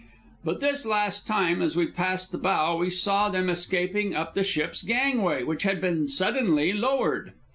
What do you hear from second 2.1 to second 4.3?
the bow, we saw them escaping